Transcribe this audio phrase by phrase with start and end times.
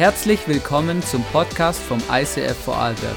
[0.00, 3.16] Herzlich willkommen zum Podcast vom ICF Vorarlberg.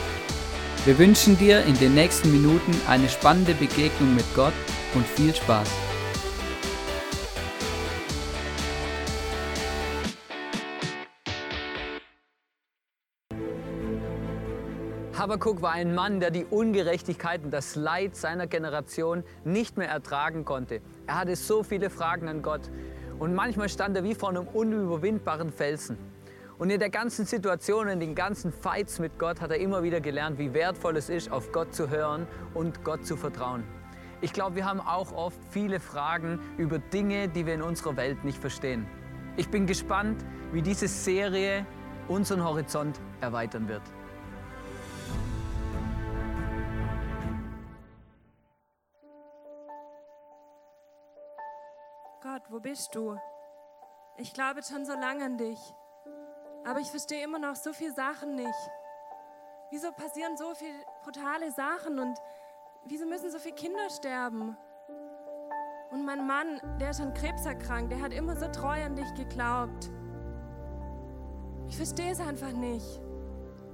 [0.83, 4.51] Wir wünschen dir in den nächsten Minuten eine spannende Begegnung mit Gott
[4.93, 5.71] und viel Spaß.
[15.17, 20.43] Habakuk war ein Mann, der die Ungerechtigkeit und das Leid seiner Generation nicht mehr ertragen
[20.43, 20.81] konnte.
[21.07, 22.69] Er hatte so viele Fragen an Gott
[23.19, 26.12] und manchmal stand er wie vor einem unüberwindbaren Felsen.
[26.57, 30.01] Und in der ganzen Situation, in den ganzen Fights mit Gott hat er immer wieder
[30.01, 33.63] gelernt, wie wertvoll es ist, auf Gott zu hören und Gott zu vertrauen.
[34.21, 38.23] Ich glaube, wir haben auch oft viele Fragen über Dinge, die wir in unserer Welt
[38.23, 38.87] nicht verstehen.
[39.35, 41.65] Ich bin gespannt, wie diese Serie
[42.07, 43.81] unseren Horizont erweitern wird.
[52.21, 53.17] Gott, wo bist du?
[54.17, 55.59] Ich glaube schon so lange an dich,
[56.65, 58.69] aber ich verstehe immer noch so viele Sachen nicht.
[59.69, 62.17] Wieso passieren so viele brutale Sachen und
[62.85, 64.55] wieso müssen so viele Kinder sterben?
[65.91, 69.13] Und mein Mann, der ist an Krebs erkrankt, der hat immer so treu an dich
[69.13, 69.91] geglaubt.
[71.67, 72.99] Ich verstehe es einfach nicht.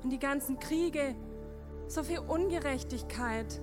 [0.04, 1.16] Und die ganzen Kriege,
[1.88, 3.62] so viel Ungerechtigkeit.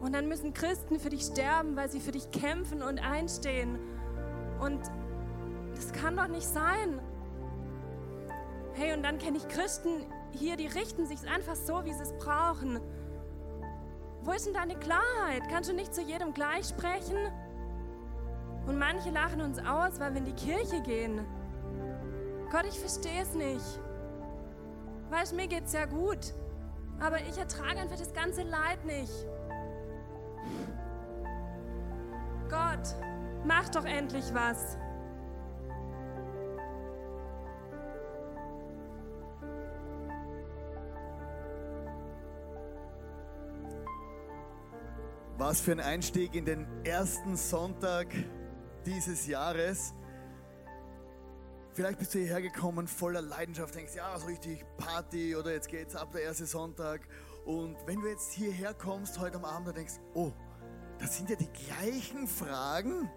[0.00, 3.78] Und dann müssen Christen für dich sterben, weil sie für dich kämpfen und einstehen.
[4.60, 4.80] Und
[5.74, 7.00] das kann doch nicht sein.
[8.80, 12.14] Hey, und dann kenne ich Christen hier, die richten sich einfach so, wie sie es
[12.14, 12.80] brauchen.
[14.22, 15.42] Wo ist denn deine Klarheit?
[15.50, 17.18] Kannst du nicht zu jedem gleich sprechen?
[18.66, 21.20] Und manche lachen uns aus, weil wir in die Kirche gehen.
[22.50, 23.80] Gott, ich verstehe es nicht.
[25.10, 26.32] Weißt, mir geht's ja gut,
[27.00, 29.12] aber ich ertrage einfach das ganze Leid nicht.
[32.48, 32.94] Gott,
[33.44, 34.78] mach doch endlich was.
[45.40, 48.08] Was für ein Einstieg in den ersten Sonntag
[48.84, 49.94] dieses Jahres.
[51.72, 55.96] Vielleicht bist du hierher gekommen voller Leidenschaft, denkst, ja, so richtig Party oder jetzt geht's
[55.96, 57.08] ab der erste Sonntag.
[57.46, 60.30] Und wenn du jetzt hierher kommst heute am Abend und denkst, oh,
[60.98, 63.10] das sind ja die gleichen Fragen,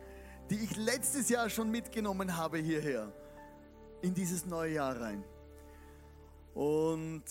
[0.49, 3.11] die ich letztes Jahr schon mitgenommen habe hierher,
[4.01, 5.25] in dieses neue Jahr rein.
[6.53, 7.25] Und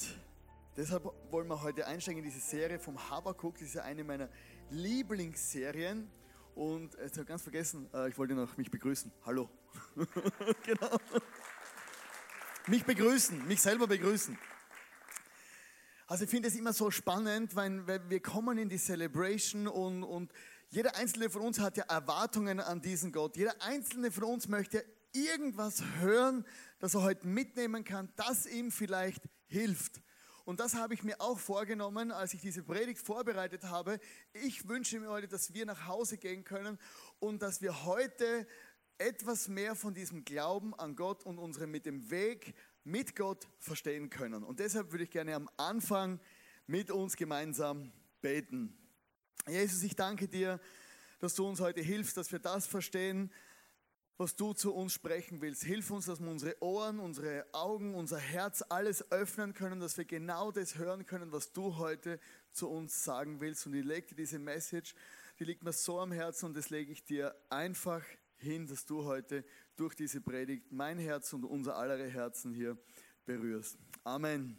[0.77, 3.55] deshalb wollen wir heute einsteigen in diese Serie vom Habakuk.
[3.55, 4.29] Das ist ja eine meiner
[4.71, 6.11] Lieblingsserien.
[6.55, 9.11] Und jetzt habe ich ganz vergessen, äh, ich wollte noch mich begrüßen.
[9.25, 9.49] Hallo.
[10.65, 10.99] genau.
[12.67, 14.39] Mich begrüßen, mich selber begrüßen.
[16.07, 20.31] Also ich finde es immer so spannend, weil, wir kommen in die Celebration und, und
[20.69, 23.37] jeder einzelne von uns hat ja Erwartungen an diesen Gott.
[23.37, 26.45] Jeder einzelne von uns möchte irgendwas hören,
[26.81, 30.03] das er heute mitnehmen kann, das ihm vielleicht hilft.
[30.45, 34.01] Und das habe ich mir auch vorgenommen, als ich diese Predigt vorbereitet habe.
[34.33, 36.79] Ich wünsche mir heute, dass wir nach Hause gehen können
[37.21, 38.47] und dass wir heute
[38.99, 42.55] etwas mehr von diesem Glauben an Gott und unsere mit dem Weg
[42.85, 44.43] mit Gott verstehen können.
[44.43, 46.21] Und deshalb würde ich gerne am Anfang
[46.67, 48.77] mit uns gemeinsam beten.
[49.49, 50.61] Jesus, ich danke dir,
[51.19, 53.33] dass du uns heute hilfst, dass wir das verstehen,
[54.23, 55.65] was du zu uns sprechen willst.
[55.65, 60.05] Hilf uns, dass wir unsere Ohren, unsere Augen, unser Herz, alles öffnen können, dass wir
[60.05, 62.21] genau das hören können, was du heute
[62.53, 63.67] zu uns sagen willst.
[63.67, 64.95] Und ich lege dir diese Message,
[65.41, 68.05] die liegt mir so am Herzen und das lege ich dir einfach
[68.37, 69.45] hin, dass du heute
[69.75, 72.79] durch diese Predigt mein Herz und unser aller Herzen hier
[73.25, 73.77] berührst.
[74.05, 74.57] Amen.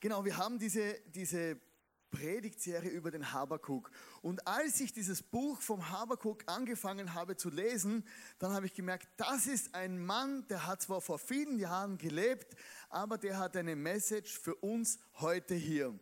[0.00, 1.60] Genau, wir haben diese, diese
[2.14, 3.90] Predigtserie über den Habakuk.
[4.22, 8.06] Und als ich dieses Buch vom Habakuk angefangen habe zu lesen,
[8.38, 12.54] dann habe ich gemerkt, das ist ein Mann, der hat zwar vor vielen Jahren gelebt,
[12.88, 15.98] aber der hat eine Message für uns heute hier.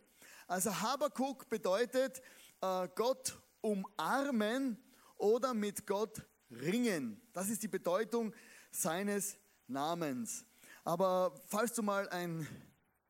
[0.47, 2.21] Also Habakuk bedeutet
[2.61, 4.77] äh, Gott umarmen
[5.17, 7.19] oder mit Gott ringen.
[7.33, 8.33] Das ist die Bedeutung
[8.71, 9.37] seines
[9.67, 10.45] Namens.
[10.83, 12.47] Aber falls du mal ein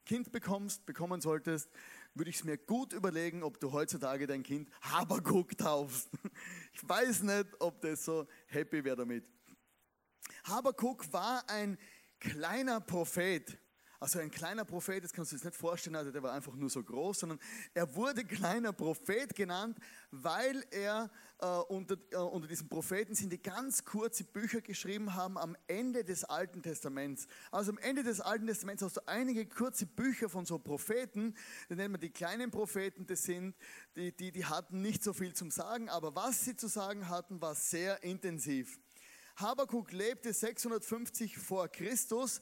[0.06, 1.70] Kind bekommst, bekommen solltest,
[2.16, 6.10] würde ich es mir gut überlegen, ob du heutzutage dein Kind Habakuk taufst.
[6.76, 9.24] Ich weiß nicht, ob das so happy wäre damit.
[10.44, 11.78] Habakuk war ein
[12.20, 13.60] kleiner Prophet.
[14.04, 16.70] Also ein kleiner Prophet, das kannst du dir nicht vorstellen, also der war einfach nur
[16.70, 17.40] so groß, sondern
[17.74, 19.78] er wurde kleiner Prophet genannt,
[20.12, 21.10] weil er
[21.40, 26.04] äh, unter, äh, unter diesen Propheten sind, die ganz kurze Bücher geschrieben haben am Ende
[26.04, 27.28] des Alten Testaments.
[27.50, 31.34] Also am Ende des Alten Testaments hast du einige kurze Bücher von so Propheten,
[31.70, 33.56] die nennen wir die kleinen Propheten, das sind,
[33.96, 37.42] die, die, die hatten nicht so viel zum Sagen, aber was sie zu sagen hatten,
[37.42, 38.78] war sehr intensiv.
[39.38, 42.42] Habakuk lebte 650 vor Christus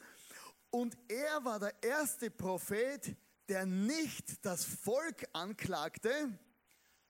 [0.72, 3.16] und er war der erste Prophet,
[3.50, 6.10] der nicht das Volk anklagte,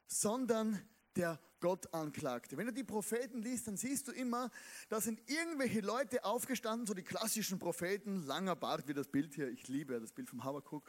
[0.07, 0.81] sondern
[1.15, 2.57] der Gott anklagte.
[2.57, 4.49] Wenn du die Propheten liest, dann siehst du immer,
[4.89, 9.49] da sind irgendwelche Leute aufgestanden, so die klassischen Propheten, langer Bart wie das Bild hier,
[9.49, 10.83] ich liebe das Bild vom Habakuk,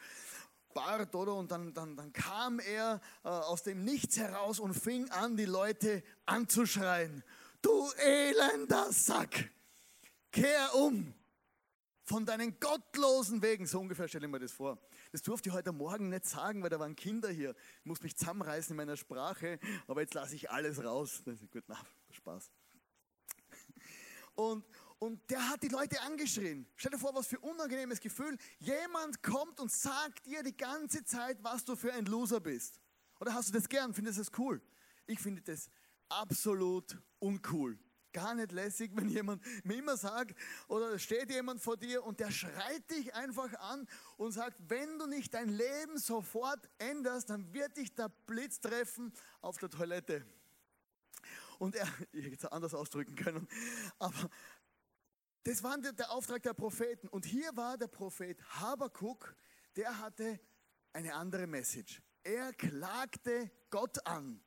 [0.72, 1.34] Bart, oder?
[1.34, 5.44] Und dann, dann, dann kam er äh, aus dem Nichts heraus und fing an, die
[5.44, 7.22] Leute anzuschreien.
[7.60, 9.50] Du elender Sack,
[10.30, 11.12] kehr um
[12.04, 13.66] von deinen gottlosen Wegen.
[13.66, 14.78] So ungefähr stelle ich mir das vor.
[15.12, 17.54] Das durfte ich heute Morgen nicht sagen, weil da waren Kinder hier.
[17.80, 21.22] Ich muss mich zusammenreißen in meiner Sprache, aber jetzt lasse ich alles raus.
[21.24, 21.78] Gut, na,
[22.10, 22.50] Spaß.
[24.34, 24.64] Und,
[24.98, 26.66] und der hat die Leute angeschrien.
[26.76, 28.36] Stell dir vor, was für ein unangenehmes Gefühl.
[28.58, 32.80] Jemand kommt und sagt dir die ganze Zeit, was du für ein Loser bist.
[33.20, 33.94] Oder hast du das gern?
[33.94, 34.60] Findest du das cool?
[35.06, 35.68] Ich finde das
[36.08, 37.78] absolut uncool
[38.12, 40.38] gar nicht lässig, wenn jemand mir immer sagt,
[40.68, 45.06] oder steht jemand vor dir und der schreit dich einfach an und sagt, wenn du
[45.06, 50.24] nicht dein Leben sofort änderst, dann wird dich der Blitz treffen auf der Toilette.
[51.58, 53.48] Und er, ich hätte es anders ausdrücken können,
[53.98, 54.30] aber
[55.44, 57.08] das war der Auftrag der Propheten.
[57.08, 59.34] Und hier war der Prophet Habakuk,
[59.74, 60.38] der hatte
[60.92, 62.00] eine andere Message.
[62.22, 64.40] Er klagte Gott an.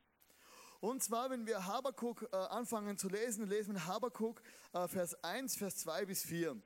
[0.80, 4.42] Und zwar, wenn wir Habakuk äh, anfangen zu lesen, lesen wir Habakuk
[4.72, 6.60] äh, Vers 1, Vers 2 bis 4.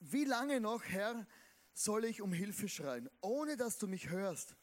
[0.00, 1.26] Wie lange noch, Herr,
[1.72, 4.56] soll ich um Hilfe schreien, ohne dass du mich hörst?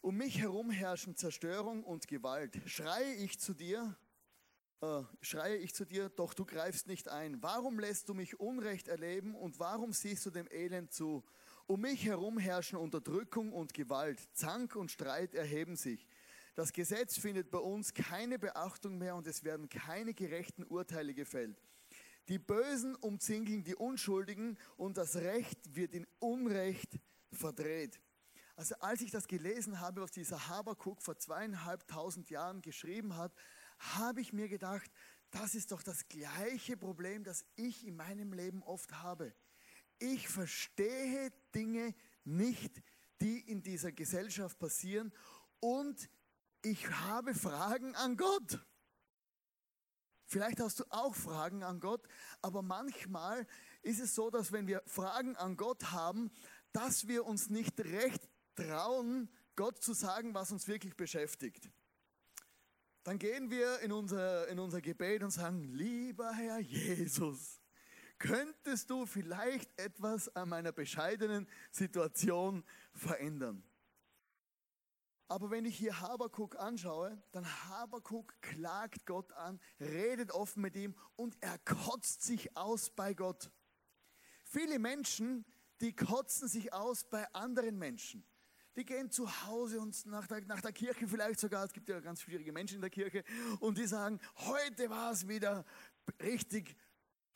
[0.00, 2.60] Um mich herum herrschen Zerstörung und Gewalt.
[2.66, 3.96] Schreie ich zu dir,
[4.80, 7.42] äh, schreie ich zu dir, doch du greifst nicht ein.
[7.42, 11.24] Warum lässt du mich Unrecht erleben und warum siehst du dem Elend zu?
[11.66, 14.20] Um mich herum herrschen Unterdrückung und Gewalt.
[14.34, 16.06] Zank und Streit erheben sich.
[16.58, 21.62] Das Gesetz findet bei uns keine Beachtung mehr und es werden keine gerechten Urteile gefällt.
[22.26, 26.98] Die Bösen umzingeln die Unschuldigen und das Recht wird in Unrecht
[27.30, 28.00] verdreht.
[28.56, 33.32] Also als ich das gelesen habe, was dieser Habakuk vor zweieinhalbtausend Jahren geschrieben hat,
[33.78, 34.90] habe ich mir gedacht,
[35.30, 39.32] das ist doch das gleiche Problem, das ich in meinem Leben oft habe.
[40.00, 41.94] Ich verstehe Dinge
[42.24, 42.82] nicht,
[43.20, 45.12] die in dieser Gesellschaft passieren
[45.60, 46.10] und
[46.62, 48.60] ich habe Fragen an Gott.
[50.26, 52.06] Vielleicht hast du auch Fragen an Gott,
[52.42, 53.46] aber manchmal
[53.82, 56.30] ist es so, dass wenn wir Fragen an Gott haben,
[56.72, 61.70] dass wir uns nicht recht trauen, Gott zu sagen, was uns wirklich beschäftigt.
[63.04, 67.60] Dann gehen wir in unser, in unser Gebet und sagen, lieber Herr Jesus,
[68.18, 73.67] könntest du vielleicht etwas an meiner bescheidenen Situation verändern?
[75.30, 80.94] Aber wenn ich hier Habakuk anschaue, dann Habakuk klagt Gott an, redet offen mit ihm
[81.16, 83.50] und er kotzt sich aus bei Gott.
[84.44, 85.44] Viele Menschen,
[85.82, 88.26] die kotzen sich aus bei anderen Menschen.
[88.76, 92.00] Die gehen zu Hause und nach der, nach der Kirche vielleicht sogar, es gibt ja
[92.00, 93.24] ganz schwierige Menschen in der Kirche,
[93.60, 95.66] und die sagen, heute war es wieder
[96.22, 96.74] richtig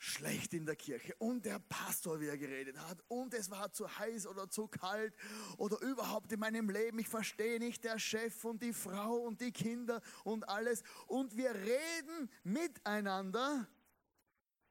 [0.03, 4.27] schlecht in der Kirche und der Pastor wieder geredet hat und es war zu heiß
[4.27, 5.15] oder zu kalt
[5.59, 9.53] oder überhaupt in meinem Leben, ich verstehe nicht der Chef und die Frau und die
[9.53, 13.69] Kinder und alles und wir reden miteinander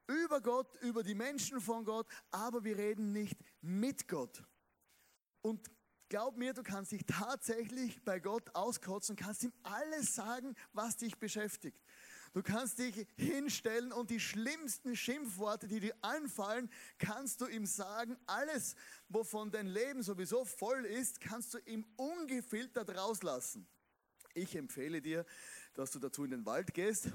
[0.06, 4.44] über Gott, über die Menschen von Gott, aber wir reden nicht mit Gott.
[5.40, 5.70] Und
[6.10, 11.18] glaub mir, du kannst dich tatsächlich bei Gott auskotzen, kannst ihm alles sagen, was dich
[11.18, 11.80] beschäftigt.
[12.32, 18.16] Du kannst dich hinstellen und die schlimmsten Schimpfworte, die dir einfallen, kannst du ihm sagen.
[18.26, 18.74] Alles,
[19.08, 23.66] wovon dein Leben sowieso voll ist, kannst du ihm ungefiltert rauslassen.
[24.32, 25.26] Ich empfehle dir,
[25.74, 27.10] dass du dazu in den Wald gehst,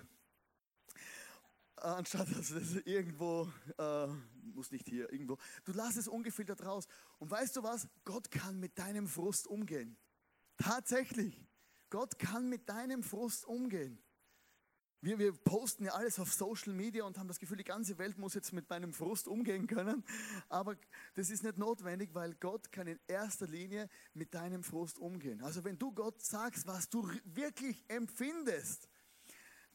[1.77, 4.07] anstatt dass es irgendwo, äh,
[4.53, 6.87] muss nicht hier, irgendwo, du lass es ungefiltert raus.
[7.17, 7.87] Und weißt du was?
[8.03, 9.97] Gott kann mit deinem Frust umgehen.
[10.57, 11.43] Tatsächlich.
[11.89, 13.99] Gott kann mit deinem Frust umgehen.
[15.01, 18.17] Wir, wir posten ja alles auf Social Media und haben das Gefühl, die ganze Welt
[18.17, 20.03] muss jetzt mit meinem Frust umgehen können.
[20.49, 20.75] Aber
[21.13, 25.43] das ist nicht notwendig, weil Gott kann in erster Linie mit deinem Frust umgehen.
[25.43, 28.89] Also wenn du Gott sagst, was du wirklich empfindest,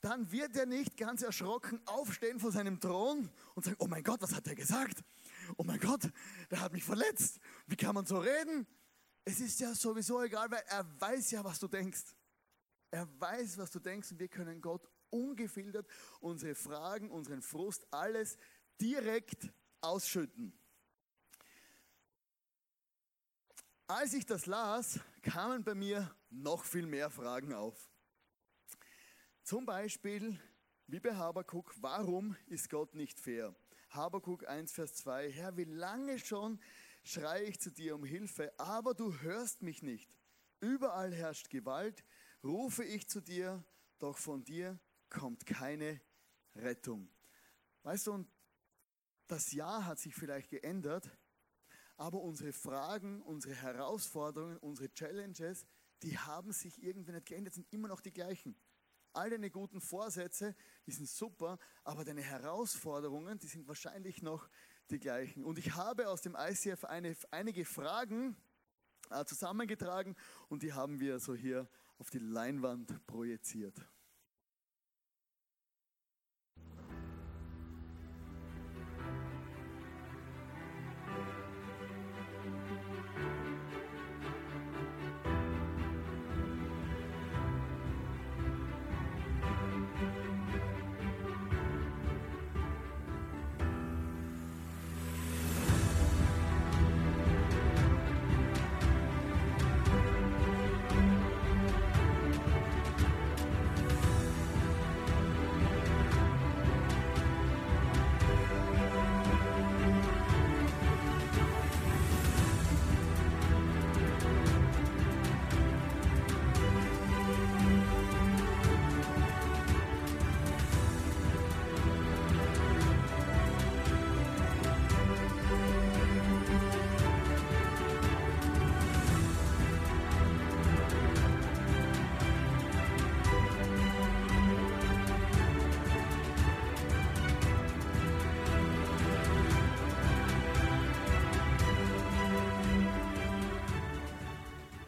[0.01, 4.21] dann wird er nicht ganz erschrocken aufstehen vor seinem Thron und sagen, oh mein Gott,
[4.21, 5.05] was hat er gesagt?
[5.57, 6.11] Oh mein Gott,
[6.51, 7.39] der hat mich verletzt.
[7.69, 8.67] Wie kann man so reden?
[9.25, 12.03] Es ist ja sowieso egal, weil er weiß ja, was du denkst.
[12.91, 15.87] Er weiß, was du denkst und wir können Gott ungefiltert
[16.21, 18.39] unsere Fragen, unseren Frust, alles
[18.81, 19.51] direkt
[19.81, 20.53] ausschütten.
[23.87, 27.91] Als ich das las, kamen bei mir noch viel mehr Fragen auf.
[29.43, 30.39] Zum Beispiel,
[30.89, 33.55] Wie bei Habakuk, warum ist Gott nicht fair?
[33.91, 36.61] Habakuk 1, Vers 2, Herr, wie lange schon
[37.03, 40.11] schreie ich zu dir um Hilfe, aber du hörst mich nicht.
[40.61, 42.05] Überall herrscht Gewalt,
[42.45, 43.65] rufe ich zu dir,
[43.99, 44.79] doch von dir
[45.13, 46.01] kommt keine
[46.57, 47.09] Rettung.
[47.83, 48.29] Weißt du, und
[49.29, 51.11] das Jahr hat sich vielleicht geändert,
[51.97, 55.67] aber unsere Fragen, unsere Herausforderungen, unsere Challenges,
[56.03, 58.57] die haben sich irgendwie nicht geändert, sind immer noch die gleichen.
[59.13, 64.49] All deine guten Vorsätze, die sind super, aber deine Herausforderungen, die sind wahrscheinlich noch
[64.91, 65.45] die gleichen.
[65.45, 68.37] Und ich habe aus dem ICF eine, einige Fragen
[69.11, 70.17] äh, zusammengetragen
[70.49, 73.77] und die haben wir so hier auf die Leinwand projiziert.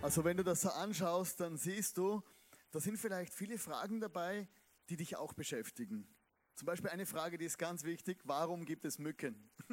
[0.04, 2.22] Also wenn du das so anschaust, dann siehst du,
[2.72, 4.46] da sind vielleicht viele Fragen dabei,
[4.90, 6.06] die dich auch beschäftigen.
[6.56, 9.50] Zum Beispiel eine Frage, die ist ganz wichtig, warum gibt es Mücken?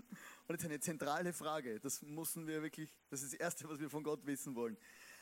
[0.48, 3.82] Und das ist eine zentrale Frage, das müssen wir wirklich, das ist das Erste, was
[3.82, 4.78] wir von Gott wissen wollen.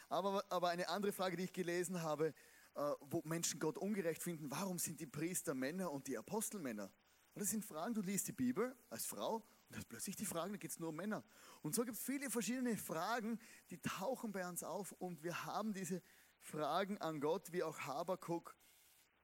[0.10, 2.36] Aber, aber eine andere Frage, die ich gelesen habe,
[2.76, 6.92] äh, wo Menschen Gott ungerecht finden, warum sind die Priester Männer und die Apostel Männer?
[7.34, 10.54] Und das sind Fragen, du liest die Bibel als Frau und hast plötzlich die Fragen,
[10.54, 11.24] da geht es nur um Männer.
[11.62, 15.74] Und so gibt es viele verschiedene Fragen, die tauchen bei uns auf und wir haben
[15.74, 16.02] diese
[16.40, 18.56] Fragen an Gott, wie auch Habakuk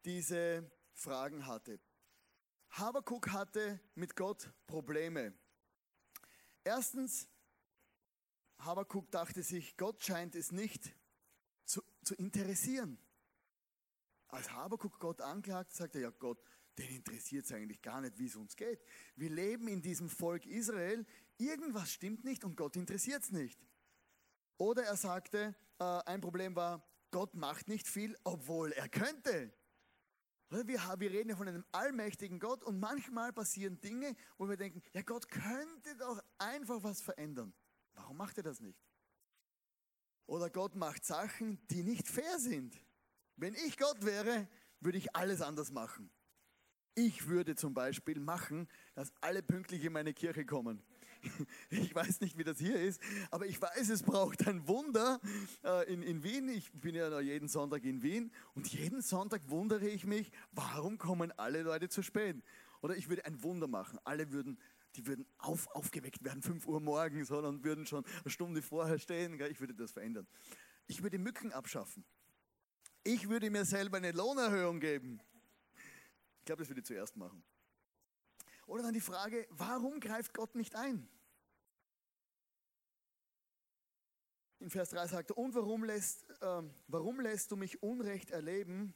[0.03, 1.79] diese Fragen hatte.
[2.69, 5.33] Habakuk hatte mit Gott Probleme.
[6.63, 7.27] Erstens,
[8.59, 10.93] Habakuk dachte sich, Gott scheint es nicht
[11.65, 12.99] zu, zu interessieren.
[14.27, 16.43] Als Habakuk Gott anklagt, sagt er, ja Gott,
[16.77, 18.83] den interessiert es eigentlich gar nicht, wie es uns geht.
[19.15, 21.05] Wir leben in diesem Volk Israel,
[21.37, 23.59] irgendwas stimmt nicht und Gott interessiert es nicht.
[24.57, 29.53] Oder er sagte, äh, ein Problem war, Gott macht nicht viel, obwohl er könnte.
[30.49, 34.81] Wir, wir reden ja von einem allmächtigen Gott und manchmal passieren Dinge, wo wir denken,
[34.93, 37.53] ja Gott könnte doch einfach was verändern.
[37.93, 38.79] Warum macht er das nicht?
[40.27, 42.79] Oder Gott macht Sachen, die nicht fair sind.
[43.35, 44.47] Wenn ich Gott wäre,
[44.79, 46.09] würde ich alles anders machen.
[46.97, 50.81] Ich würde zum Beispiel machen, dass alle pünktlich in meine Kirche kommen.
[51.71, 55.19] Ich weiß nicht, wie das hier ist, aber ich weiß, es braucht ein Wunder
[55.63, 56.47] äh, in, in Wien.
[56.49, 61.31] Ich bin ja jeden Sonntag in Wien und jeden Sonntag wundere ich mich, warum kommen
[61.31, 62.37] alle Leute zu spät?
[62.81, 63.99] Oder ich würde ein Wunder machen.
[64.03, 64.59] Alle würden,
[64.95, 69.39] die würden auf, aufgeweckt werden, 5 Uhr morgens und würden schon eine Stunde vorher stehen.
[69.49, 70.27] Ich würde das verändern.
[70.85, 72.05] Ich würde Mücken abschaffen.
[73.03, 75.19] Ich würde mir selber eine Lohnerhöhung geben.
[76.45, 77.43] Ich glaube, das würde ich zuerst machen.
[78.67, 81.09] Oder dann die Frage, warum greift Gott nicht ein?
[84.59, 88.93] In Vers 3 sagt er, und warum lässt, äh, warum lässt du mich Unrecht erleben?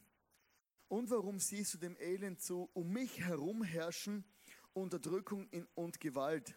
[0.90, 4.26] Und warum siehst du dem Elend zu, um mich herum herrschen
[4.74, 6.56] Unterdrückung und Gewalt?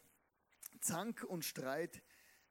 [0.83, 2.03] Zank und Streit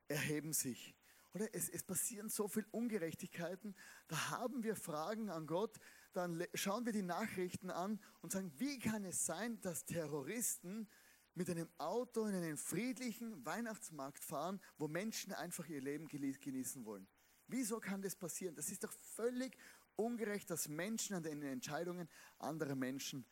[0.07, 0.95] erheben sich.
[1.36, 3.75] Oder es, es passieren so viele Ungerechtigkeiten,
[4.07, 5.77] da haben wir Fragen an Gott,
[6.13, 10.88] dann schauen wir die Nachrichten an und sagen, wie kann es sein, dass Terroristen
[11.34, 17.08] mit einem Auto in einen friedlichen Weihnachtsmarkt fahren, wo Menschen einfach ihr Leben genießen wollen?
[17.48, 18.56] Wieso kann das passieren?
[18.56, 19.58] Das ist doch völlig
[19.96, 23.25] ungerecht, dass Menschen an den Entscheidungen anderer Menschen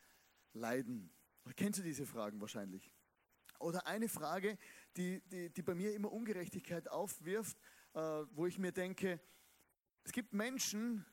[0.52, 1.10] leiden.
[1.56, 2.90] Kennst du diese Fragen wahrscheinlich?
[3.58, 4.58] Oder eine Frage,
[4.96, 7.58] die, die, die bei mir immer Ungerechtigkeit aufwirft,
[7.94, 8.00] äh,
[8.32, 9.20] wo ich mir denke,
[10.04, 11.04] es gibt Menschen,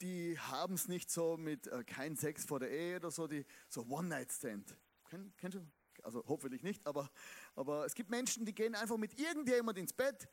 [0.00, 3.44] die haben es nicht so mit äh, kein Sex vor der Ehe oder so, die
[3.68, 4.76] so One-Night-Stand.
[5.08, 5.66] Kenn, kennst du?
[6.02, 7.10] Also hoffentlich nicht, aber,
[7.54, 10.28] aber es gibt Menschen, die gehen einfach mit irgendjemand ins Bett.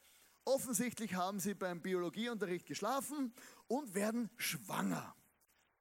[0.46, 3.34] Offensichtlich haben sie beim Biologieunterricht geschlafen
[3.68, 5.14] und werden schwanger.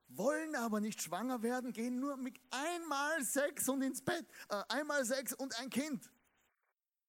[0.08, 5.04] wollen aber nicht schwanger werden, gehen nur mit einmal Sex und ins Bett, äh, einmal
[5.04, 6.10] Sex und ein Kind.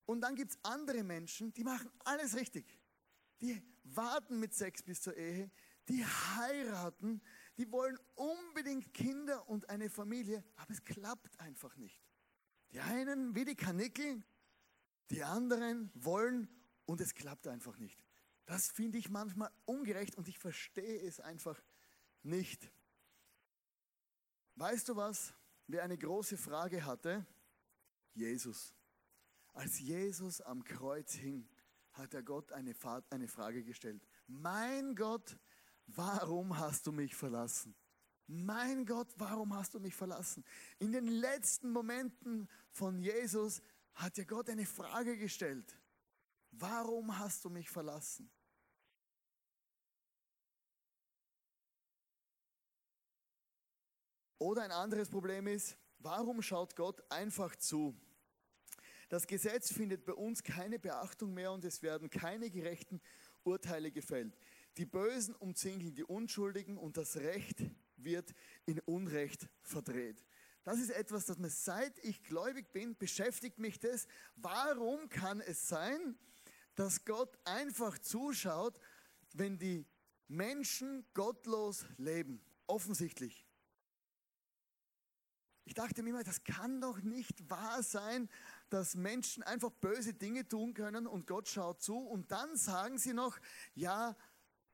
[0.05, 2.79] Und dann gibt es andere Menschen, die machen alles richtig.
[3.41, 5.51] Die warten mit Sex bis zur Ehe,
[5.89, 7.22] die heiraten,
[7.58, 12.01] die wollen unbedingt Kinder und eine Familie, aber es klappt einfach nicht.
[12.72, 14.24] Die einen wie die Kanickel,
[15.10, 16.50] die anderen wollen
[16.86, 18.03] und es klappt einfach nicht.
[18.46, 21.62] Das finde ich manchmal ungerecht und ich verstehe es einfach
[22.24, 22.72] nicht.
[24.56, 25.34] Weißt du was?
[25.67, 27.25] Wer eine große Frage hatte?
[28.13, 28.74] Jesus.
[29.53, 31.48] Als Jesus am Kreuz hing,
[31.91, 32.75] hat er Gott eine,
[33.10, 34.01] eine Frage gestellt.
[34.27, 35.38] Mein Gott,
[35.88, 37.75] warum hast du mich verlassen?
[38.27, 40.44] Mein Gott, warum hast du mich verlassen?
[40.79, 43.62] In den letzten Momenten von Jesus
[43.94, 45.77] hat dir Gott eine Frage gestellt.
[46.51, 48.29] Warum hast du mich verlassen?
[54.39, 58.00] Oder ein anderes Problem ist, warum schaut Gott einfach zu?
[59.10, 63.01] Das Gesetz findet bei uns keine Beachtung mehr und es werden keine gerechten
[63.44, 64.38] Urteile gefällt.
[64.77, 67.63] Die Bösen umzingeln die Unschuldigen und das Recht
[67.96, 68.34] wird
[68.65, 70.24] in Unrecht verdreht.
[70.63, 74.05] Das ist etwas, das mir seit ich gläubig bin, beschäftigt mich das.
[74.36, 76.17] Warum kann es sein,
[76.75, 78.79] dass Gott einfach zuschaut,
[79.34, 79.88] wenn die
[80.27, 82.41] Menschen gottlos leben?
[82.67, 83.48] Offensichtlich.
[85.63, 88.29] Ich dachte mir immer, das kann doch nicht wahr sein,
[88.69, 93.13] dass Menschen einfach böse Dinge tun können und Gott schaut zu und dann sagen sie
[93.13, 93.38] noch,
[93.74, 94.15] ja,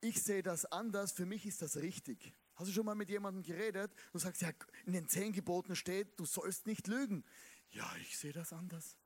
[0.04, 2.34] ich sehe das anders, für mich ist das richtig.
[2.56, 3.90] Hast du schon mal mit jemandem geredet?
[4.12, 4.50] Du sagst, ja,
[4.84, 7.24] in den zehn Geboten steht, du sollst nicht lügen.
[7.70, 8.96] Ja, ich sehe das anders.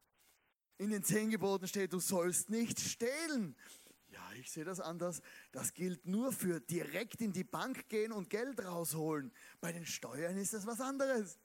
[0.77, 3.57] In den zehn Geboten steht, du sollst nicht stehlen.
[4.09, 5.23] Ja, ich sehe das anders.
[5.53, 9.33] Das gilt nur für direkt in die Bank gehen und Geld rausholen.
[9.61, 11.39] Bei den Steuern ist das was anderes.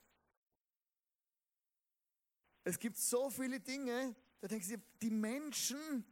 [2.64, 6.04] Es gibt so viele Dinge, da denken Sie, die Menschen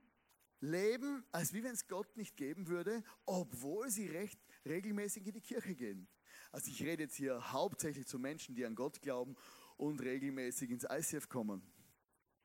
[0.63, 5.41] leben, als wie wenn es Gott nicht geben würde, obwohl sie recht regelmäßig in die
[5.41, 6.09] Kirche gehen.
[6.53, 9.37] Also ich rede jetzt hier hauptsächlich zu Menschen, die an Gott glauben
[9.77, 11.63] und regelmäßig ins ICF kommen.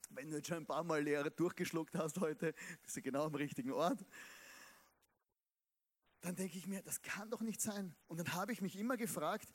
[0.09, 3.35] Wenn du jetzt schon ein paar Mal Lehre durchgeschluckt hast heute, bist du genau am
[3.35, 4.05] richtigen Ort.
[6.21, 7.95] Dann denke ich mir, das kann doch nicht sein.
[8.07, 9.47] Und dann habe ich mich immer gefragt,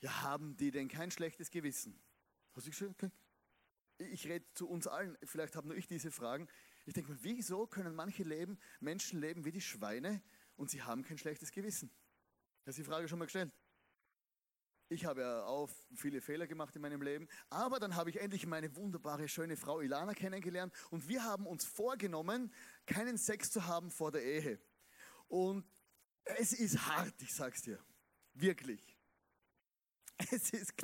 [0.00, 2.00] ja, haben die denn kein schlechtes Gewissen?
[2.54, 2.94] Hast du schon?
[3.98, 6.48] Ich rede zu uns allen, vielleicht habe nur ich diese Fragen.
[6.88, 10.22] Ich denke mir, wieso können manche leben, Menschen leben wie die Schweine
[10.56, 11.90] und sie haben kein schlechtes Gewissen?
[12.64, 13.52] Hast du die Frage schon mal gestellt?
[14.88, 18.46] Ich habe ja auch viele Fehler gemacht in meinem Leben, aber dann habe ich endlich
[18.46, 22.54] meine wunderbare, schöne Frau Ilana kennengelernt und wir haben uns vorgenommen,
[22.86, 24.58] keinen Sex zu haben vor der Ehe.
[25.26, 25.66] Und
[26.24, 27.84] es ist hart, ich sag's dir.
[28.32, 28.96] Wirklich.
[30.32, 30.74] Es ist,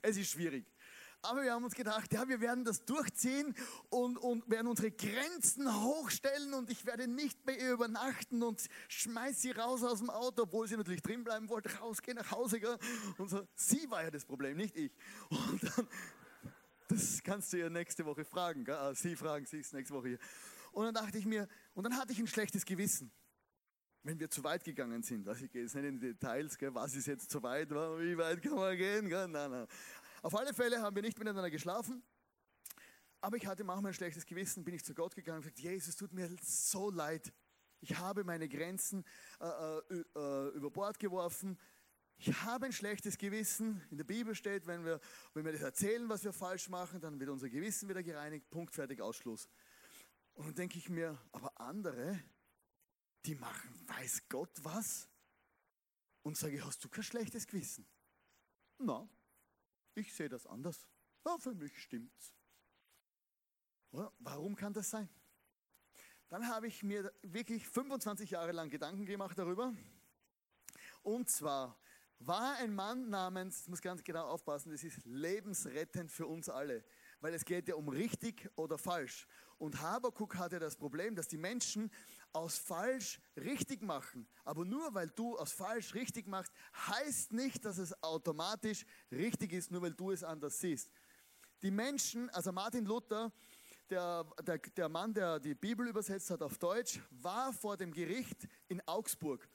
[0.00, 0.64] es ist schwierig.
[1.22, 3.54] Aber wir haben uns gedacht, ja, wir werden das durchziehen
[3.90, 9.42] und, und werden unsere Grenzen hochstellen und ich werde nicht bei ihr übernachten und schmeiß
[9.42, 12.58] sie raus aus dem Auto, obwohl sie natürlich drin bleiben wollte, rausgehen nach Hause.
[12.58, 12.78] Gell?
[13.18, 13.46] Und so.
[13.54, 14.92] Sie war ja das Problem, nicht ich.
[15.28, 15.88] Und dann,
[16.88, 18.64] das kannst du ihr nächste Woche fragen.
[18.64, 18.76] Gell?
[18.76, 20.18] Ah, sie fragen, sie ist nächste Woche hier.
[20.72, 23.12] Und dann dachte ich mir, und dann hatte ich ein schlechtes Gewissen
[24.02, 26.74] wenn wir zu weit gegangen sind, also ich gehe jetzt nicht in die Details, gell,
[26.74, 29.28] was ist jetzt zu weit, wie weit kann man gehen, gell?
[29.28, 29.66] Nein, nein.
[30.22, 32.02] Auf alle Fälle haben wir nicht miteinander geschlafen.
[33.22, 35.96] Aber ich hatte manchmal ein schlechtes Gewissen, bin ich zu Gott gegangen und gesagt, Jesus,
[35.96, 37.32] tut mir so leid.
[37.80, 39.04] Ich habe meine Grenzen
[39.40, 41.58] äh, äh, äh, über Bord geworfen.
[42.16, 43.82] Ich habe ein schlechtes Gewissen.
[43.90, 45.00] In der Bibel steht, wenn wir,
[45.32, 48.50] wenn wir das erzählen, was wir falsch machen, dann wird unser Gewissen wieder gereinigt.
[48.50, 49.48] Punkt, fertig, Ausschluss.
[50.34, 52.22] Und dann denke ich mir, aber andere,
[53.24, 55.08] die machen, weiß Gott was?
[56.22, 57.86] Und sage, hast du kein schlechtes Gewissen?
[58.78, 59.08] Na,
[59.94, 60.86] ich sehe das anders.
[61.24, 62.32] Ja, für mich stimmt's.
[63.90, 65.08] Warum kann das sein?
[66.28, 69.74] Dann habe ich mir wirklich 25 Jahre lang Gedanken gemacht darüber.
[71.02, 71.76] Und zwar
[72.20, 76.84] war ein Mann namens, ich muss ganz genau aufpassen, das ist lebensrettend für uns alle,
[77.20, 79.26] weil es geht ja um richtig oder falsch.
[79.58, 81.90] Und Habakuk hatte das Problem, dass die Menschen
[82.32, 84.28] aus falsch richtig machen.
[84.44, 86.52] Aber nur weil du aus falsch richtig machst,
[86.88, 90.90] heißt nicht, dass es automatisch richtig ist, nur weil du es anders siehst.
[91.62, 93.32] Die Menschen, also Martin Luther,
[93.90, 98.48] der, der, der Mann, der die Bibel übersetzt hat auf Deutsch, war vor dem Gericht
[98.68, 99.48] in Augsburg.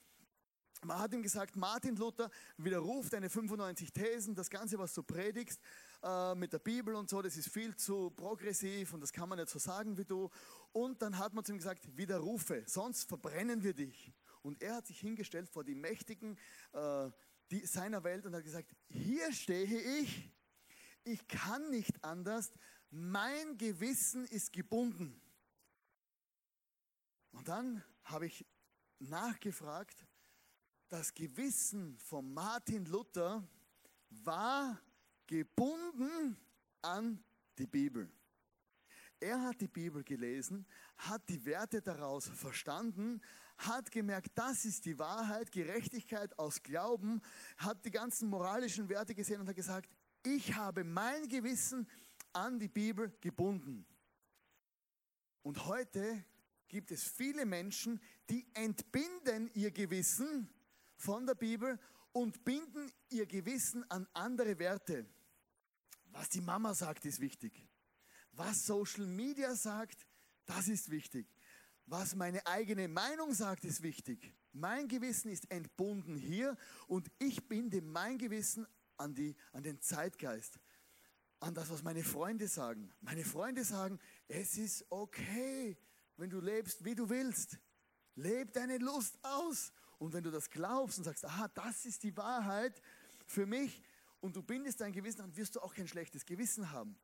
[0.84, 5.60] Man hat ihm gesagt, Martin Luther widerruft deine 95 Thesen, das Ganze, was du predigst
[6.02, 9.38] äh, mit der Bibel und so, das ist viel zu progressiv und das kann man
[9.38, 10.30] nicht so sagen wie du.
[10.72, 14.12] Und dann hat man zu ihm gesagt, widerrufe, sonst verbrennen wir dich.
[14.42, 16.38] Und er hat sich hingestellt vor die mächtigen
[16.72, 17.10] äh,
[17.50, 20.30] die, seiner Welt und hat gesagt, hier stehe ich,
[21.04, 22.52] ich kann nicht anders,
[22.90, 25.20] mein Gewissen ist gebunden.
[27.32, 28.46] Und dann habe ich
[28.98, 30.06] nachgefragt,
[30.88, 33.46] das Gewissen von Martin Luther
[34.10, 34.80] war
[35.26, 36.36] gebunden
[36.82, 37.22] an
[37.58, 38.10] die Bibel.
[39.18, 40.66] Er hat die Bibel gelesen,
[40.98, 43.20] hat die Werte daraus verstanden,
[43.56, 47.22] hat gemerkt, das ist die Wahrheit, Gerechtigkeit aus Glauben,
[47.56, 49.90] hat die ganzen moralischen Werte gesehen und hat gesagt,
[50.22, 51.88] ich habe mein Gewissen
[52.32, 53.86] an die Bibel gebunden.
[55.42, 56.24] Und heute
[56.68, 60.50] gibt es viele Menschen, die entbinden ihr Gewissen
[60.96, 61.78] von der Bibel
[62.12, 65.06] und binden ihr Gewissen an andere Werte.
[66.06, 67.68] Was die Mama sagt, ist wichtig.
[68.32, 70.06] Was Social Media sagt,
[70.46, 71.26] das ist wichtig.
[71.86, 74.34] Was meine eigene Meinung sagt, ist wichtig.
[74.52, 76.56] Mein Gewissen ist entbunden hier
[76.88, 80.58] und ich binde mein Gewissen an, die, an den Zeitgeist,
[81.40, 82.90] an das, was meine Freunde sagen.
[83.00, 85.76] Meine Freunde sagen, es ist okay,
[86.16, 87.58] wenn du lebst, wie du willst.
[88.14, 89.72] Leb deine Lust aus.
[89.98, 92.80] Und wenn du das glaubst und sagst, aha, das ist die Wahrheit
[93.26, 93.82] für mich
[94.20, 96.98] und du bindest dein Gewissen, dann wirst du auch kein schlechtes Gewissen haben.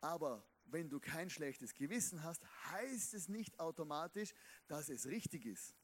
[0.00, 4.34] Aber wenn du kein schlechtes Gewissen hast, heißt es nicht automatisch,
[4.66, 5.74] dass es richtig ist.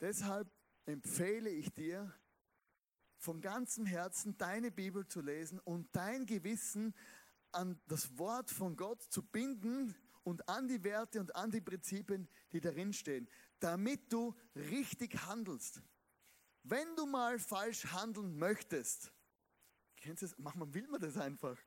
[0.00, 0.50] Deshalb
[0.84, 2.12] empfehle ich dir,
[3.18, 6.94] von ganzem Herzen deine Bibel zu lesen und dein Gewissen
[7.50, 12.28] an das Wort von Gott zu binden und an die Werte und an die Prinzipien,
[12.52, 13.28] die darin stehen,
[13.60, 15.82] damit du richtig handelst.
[16.62, 19.12] Wenn du mal falsch handeln möchtest,
[19.96, 20.36] kennst das?
[20.38, 21.58] Manchmal will man das einfach.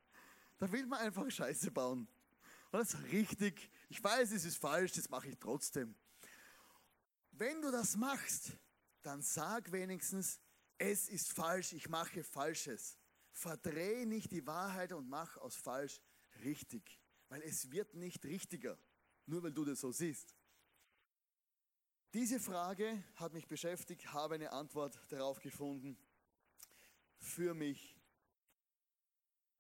[0.58, 2.08] Da will man einfach Scheiße bauen.
[2.72, 3.70] Das ist richtig.
[3.90, 5.96] Ich weiß, es ist falsch, das mache ich trotzdem.
[7.32, 8.52] Wenn du das machst,
[9.02, 10.40] dann sag wenigstens,
[10.78, 12.98] es ist falsch, ich mache Falsches.
[13.32, 16.02] Verdreh nicht die Wahrheit und mach aus falsch
[16.44, 17.00] richtig,
[17.30, 18.78] weil es wird nicht richtiger,
[19.26, 20.36] nur weil du das so siehst.
[22.14, 25.98] Diese Frage hat mich beschäftigt, habe eine Antwort darauf gefunden
[27.18, 27.98] für mich.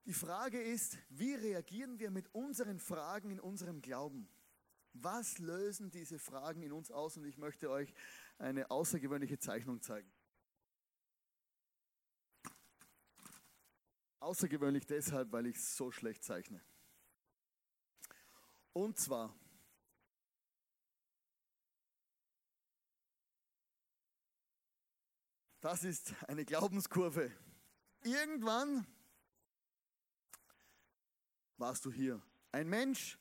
[0.06, 4.28] Die Frage ist, wie reagieren wir mit unseren Fragen in unserem Glauben?
[4.92, 7.16] Was lösen diese Fragen in uns aus?
[7.16, 7.94] Und ich möchte euch
[8.38, 10.12] eine außergewöhnliche Zeichnung zeigen.
[14.20, 16.62] Außergewöhnlich deshalb, weil ich so schlecht zeichne.
[18.74, 19.34] Und zwar,
[25.62, 27.32] das ist eine Glaubenskurve.
[28.04, 28.86] Irgendwann
[31.58, 32.22] warst du hier.
[32.52, 33.20] Ein Mensch,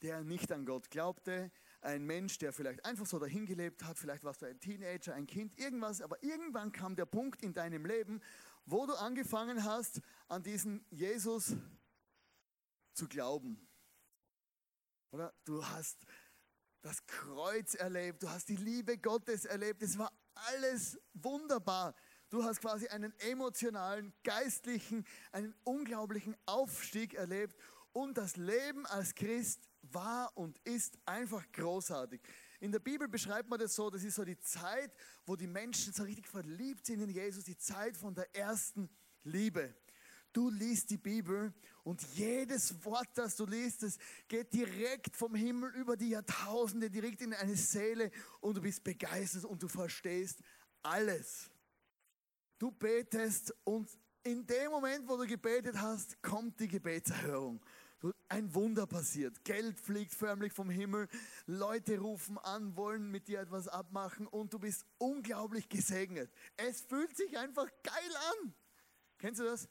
[0.00, 4.42] der nicht an Gott glaubte, ein Mensch, der vielleicht einfach so dahingelebt hat, vielleicht warst
[4.42, 8.20] du ein Teenager, ein Kind, irgendwas, aber irgendwann kam der Punkt in deinem Leben,
[8.64, 11.56] wo du angefangen hast, an diesen Jesus
[12.94, 13.68] zu glauben.
[15.10, 16.06] Oder du hast
[16.82, 21.94] das Kreuz erlebt, du hast die Liebe Gottes erlebt, es war alles wunderbar.
[22.28, 27.56] Du hast quasi einen emotionalen, geistlichen, einen unglaublichen Aufstieg erlebt
[27.92, 32.22] und das Leben als Christ war und ist einfach großartig.
[32.60, 34.94] In der Bibel beschreibt man das so, das ist so die Zeit,
[35.26, 38.88] wo die Menschen so richtig verliebt sind in Jesus, die Zeit von der ersten
[39.24, 39.74] Liebe.
[40.32, 41.52] Du liest die Bibel
[41.84, 47.20] und jedes Wort, das du liest, das geht direkt vom Himmel über die Jahrtausende, direkt
[47.20, 50.40] in eine Seele und du bist begeistert und du verstehst
[50.82, 51.50] alles.
[52.58, 53.90] Du betest und
[54.22, 57.60] in dem Moment, wo du gebetet hast, kommt die Gebetserhörung
[58.28, 59.44] ein Wunder passiert.
[59.44, 61.08] Geld fliegt förmlich vom Himmel.
[61.46, 66.32] Leute rufen an, wollen mit dir etwas abmachen und du bist unglaublich gesegnet.
[66.56, 68.54] Es fühlt sich einfach geil an.
[69.18, 69.68] Kennst du das?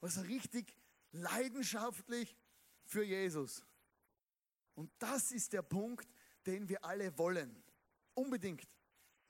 [0.00, 0.74] Also richtig
[1.12, 2.36] leidenschaftlich
[2.84, 3.64] für Jesus.
[4.74, 6.08] Und das ist der Punkt,
[6.46, 7.62] den wir alle wollen.
[8.14, 8.66] Unbedingt.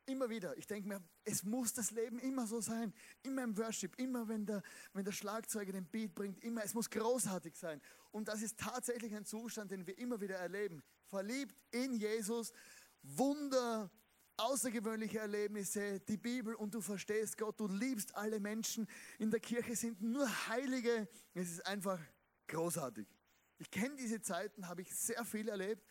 [0.07, 0.57] Immer wieder.
[0.57, 2.93] Ich denke mir, es muss das Leben immer so sein.
[3.23, 6.91] Immer im Worship, immer wenn der, wenn der Schlagzeuger den Beat bringt, immer, es muss
[6.91, 7.81] großartig sein.
[8.11, 10.83] Und das ist tatsächlich ein Zustand, den wir immer wieder erleben.
[11.07, 12.53] Verliebt in Jesus,
[13.03, 13.91] Wunder,
[14.41, 18.89] außergewöhnliche Erlebnisse, die Bibel und du verstehst Gott, du liebst alle Menschen.
[19.19, 21.09] In der Kirche sind nur Heilige.
[21.35, 21.99] Es ist einfach
[22.49, 23.07] großartig.
[23.59, 25.87] Ich kenne diese Zeiten, habe ich sehr viel erlebt.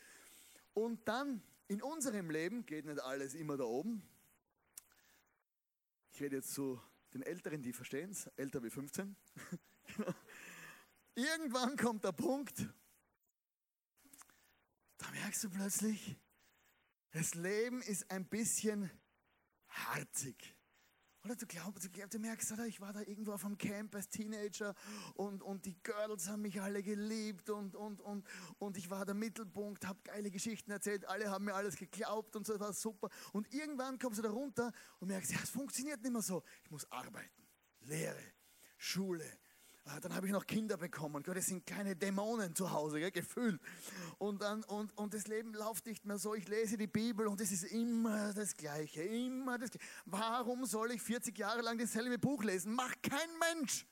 [0.73, 4.01] Und dann in unserem Leben geht nicht alles immer da oben.
[6.11, 6.81] Ich rede jetzt zu
[7.13, 9.15] den Älteren, die verstehen es, älter wie 15.
[11.15, 12.67] Irgendwann kommt der Punkt,
[14.97, 16.17] da merkst du plötzlich,
[17.11, 18.89] das Leben ist ein bisschen
[19.67, 20.55] harzig.
[21.25, 24.07] Oder du glaubst, du, du merkst, oder, ich war da irgendwo auf einem Camp als
[24.09, 24.73] Teenager
[25.15, 28.25] und, und die Girls haben mich alle geliebt und, und, und,
[28.57, 32.47] und ich war der Mittelpunkt, habe geile Geschichten erzählt, alle haben mir alles geglaubt und
[32.47, 33.09] so, das war super.
[33.33, 36.41] Und irgendwann kommst du da runter und merkst, ja, es funktioniert nicht mehr so.
[36.63, 37.47] Ich muss arbeiten,
[37.81, 38.23] Lehre,
[38.77, 39.39] Schule,
[40.01, 41.23] dann habe ich noch Kinder bekommen.
[41.23, 43.59] Gott, das sind keine Dämonen zu Hause, gell, gefühlt.
[44.17, 46.35] Und, dann, und, und das Leben läuft nicht mehr so.
[46.35, 49.87] Ich lese die Bibel und es ist immer das Gleiche, immer das Gleiche.
[50.05, 52.73] Warum soll ich 40 Jahre lang dasselbe Buch lesen?
[52.73, 53.85] Macht kein Mensch.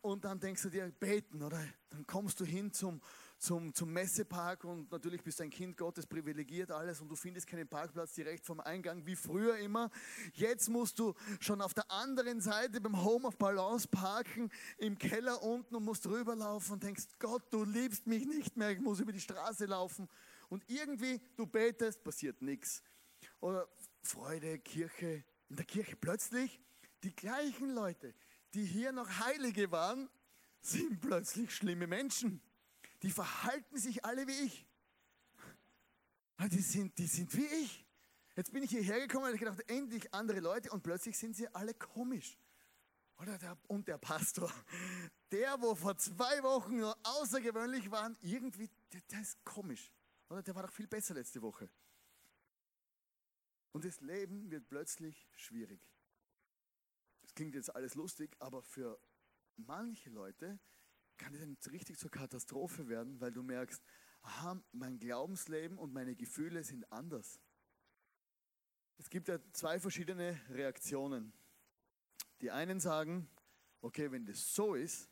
[0.00, 1.62] Und dann denkst du dir, beten, oder?
[1.90, 3.00] Dann kommst du hin zum,
[3.44, 7.46] zum, zum Messepark und natürlich bist du ein Kind Gottes, privilegiert alles und du findest
[7.46, 9.90] keinen Parkplatz direkt vom Eingang, wie früher immer.
[10.32, 15.42] Jetzt musst du schon auf der anderen Seite beim Home of Balance parken, im Keller
[15.42, 19.12] unten und musst rüberlaufen und denkst, Gott, du liebst mich nicht mehr, ich muss über
[19.12, 20.08] die Straße laufen.
[20.48, 22.82] Und irgendwie, du betest, passiert nichts.
[23.40, 23.68] Oder
[24.00, 26.60] Freude, Kirche, in der Kirche plötzlich
[27.02, 28.14] die gleichen Leute,
[28.54, 30.08] die hier noch Heilige waren,
[30.62, 32.40] sind plötzlich schlimme Menschen
[33.04, 34.66] die verhalten sich alle wie ich.
[36.36, 37.86] Ah, die sind, die sind wie ich.
[38.36, 41.46] Jetzt bin ich hierher gekommen und ich gedacht, endlich andere Leute und plötzlich sind sie
[41.54, 42.36] alle komisch.
[43.18, 44.52] Oder der, und der Pastor,
[45.30, 49.92] der, wo vor zwei Wochen nur außergewöhnlich war, irgendwie, der, der ist komisch.
[50.28, 51.70] Oder der war doch viel besser letzte Woche.
[53.72, 55.80] Und das Leben wird plötzlich schwierig.
[57.22, 58.98] Das klingt jetzt alles lustig, aber für
[59.56, 60.58] manche Leute
[61.16, 63.82] kann es richtig zur Katastrophe werden, weil du merkst,
[64.22, 67.40] aha, mein Glaubensleben und meine Gefühle sind anders.
[68.96, 71.32] Es gibt ja zwei verschiedene Reaktionen.
[72.40, 73.28] Die einen sagen,
[73.80, 75.10] okay, wenn das so ist,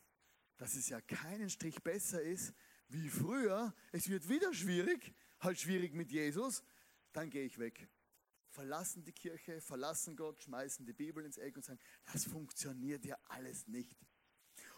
[0.56, 2.54] dass es ja keinen Strich besser ist
[2.88, 6.62] wie früher, es wird wieder schwierig, halt schwierig mit Jesus,
[7.12, 7.88] dann gehe ich weg.
[8.48, 11.80] Verlassen die Kirche, verlassen Gott, schmeißen die Bibel ins Eck und sagen,
[12.12, 13.96] das funktioniert ja alles nicht.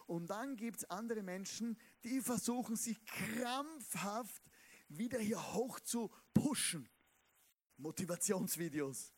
[0.07, 4.43] Und dann gibt es andere Menschen, die versuchen sich krampfhaft
[4.89, 6.89] wieder hier hoch zu pushen.
[7.77, 9.13] Motivationsvideos.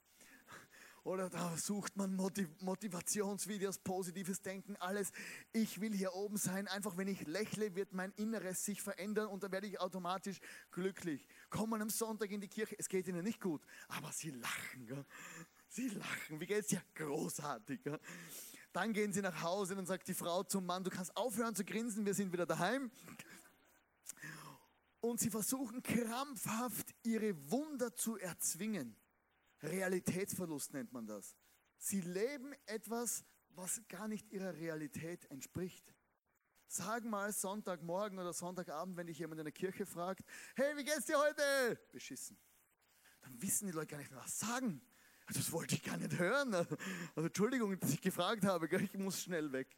[1.07, 5.13] Oder da sucht man Motiv Motivationsvideos, positives Denken, alles.
[5.53, 6.67] Ich will hier oben sein.
[6.67, 10.41] Einfach wenn ich lächle, wird mein Inneres sich verändern und dann werde ich automatisch
[10.73, 11.29] glücklich.
[11.49, 12.75] Kommen am Sonntag in die Kirche.
[12.77, 14.87] Es geht ihnen nicht gut, aber sie lachen.
[14.89, 15.05] Gell?
[15.69, 16.41] Sie lachen.
[16.41, 16.83] Wie geht's dir?
[16.97, 17.85] Großartig.
[17.85, 18.01] Gell?
[18.77, 21.55] Dann gehen sie nach Hause und dann sagt die Frau zum Mann, du kannst aufhören
[21.55, 22.91] zu grinsen, wir sind wieder daheim.
[25.01, 28.95] Und sie versuchen krampfhaft ihre Wunder zu erzwingen.
[29.63, 31.39] Realitätsverlust nennt man das.
[31.79, 35.95] Sie leben etwas, was gar nicht ihrer Realität entspricht.
[36.67, 40.21] Sag mal Sonntagmorgen oder Sonntagabend, wenn dich jemand in der Kirche fragt,
[40.55, 41.81] hey, wie geht's dir heute?
[41.93, 42.39] Beschissen.
[43.23, 44.83] Dann wissen die Leute gar nicht mehr, was sagen.
[45.29, 46.55] Das wollte ich gar nicht hören.
[46.55, 46.77] Also
[47.17, 49.77] Entschuldigung, dass ich gefragt habe, ich muss schnell weg.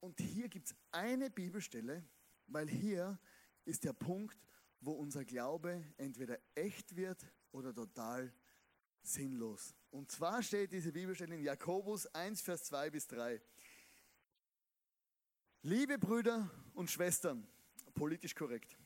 [0.00, 2.04] Und hier gibt es eine Bibelstelle,
[2.48, 3.18] weil hier
[3.64, 4.36] ist der Punkt,
[4.80, 8.34] wo unser Glaube entweder echt wird oder total
[9.02, 9.74] sinnlos.
[9.90, 13.40] Und zwar steht diese Bibelstelle in Jakobus 1, Vers 2 bis 3.
[15.62, 17.46] Liebe Brüder und Schwestern,
[17.94, 18.76] politisch korrekt.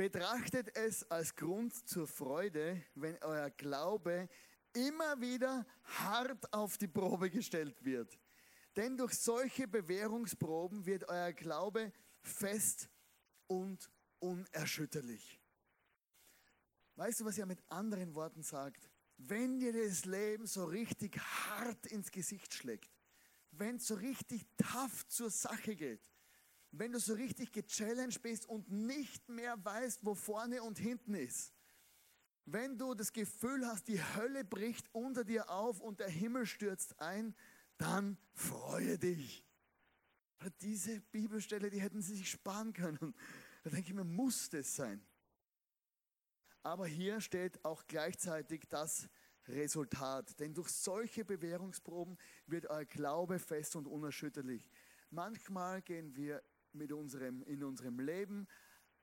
[0.00, 4.30] Betrachtet es als Grund zur Freude, wenn euer Glaube
[4.72, 8.18] immer wieder hart auf die Probe gestellt wird.
[8.76, 12.88] Denn durch solche Bewährungsproben wird euer Glaube fest
[13.46, 15.38] und unerschütterlich.
[16.96, 18.88] Weißt du, was er mit anderen Worten sagt?
[19.18, 22.90] Wenn dir das Leben so richtig hart ins Gesicht schlägt,
[23.50, 26.09] wenn es so richtig tough zur Sache geht,
[26.72, 31.52] wenn du so richtig gechallenged bist und nicht mehr weißt, wo vorne und hinten ist.
[32.44, 36.98] Wenn du das Gefühl hast, die Hölle bricht unter dir auf und der Himmel stürzt
[37.00, 37.34] ein,
[37.78, 39.44] dann freue dich.
[40.60, 43.14] Diese Bibelstelle, die hätten sie sich sparen können.
[43.62, 45.04] Da denke ich mir, muss das sein.
[46.62, 49.08] Aber hier steht auch gleichzeitig das
[49.48, 50.38] Resultat.
[50.40, 54.70] Denn durch solche Bewährungsproben wird euer Glaube fest und unerschütterlich.
[55.10, 56.42] Manchmal gehen wir
[56.74, 58.46] mit unserem, in unserem Leben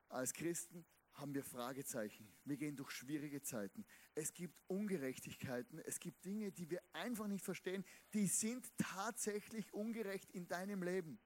[0.08, 2.32] als Christen haben wir Fragezeichen.
[2.44, 3.84] Wir gehen durch schwierige Zeiten.
[4.14, 5.80] Es gibt Ungerechtigkeiten.
[5.80, 7.84] Es gibt Dinge, die wir einfach nicht verstehen.
[8.14, 11.18] Die sind tatsächlich ungerecht in deinem Leben.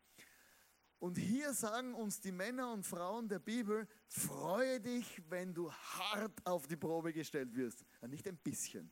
[0.99, 6.47] Und hier sagen uns die Männer und Frauen der Bibel, freue dich, wenn du hart
[6.47, 7.85] auf die Probe gestellt wirst.
[8.03, 8.91] Nicht ein bisschen,